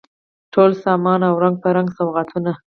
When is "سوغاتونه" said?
1.97-2.51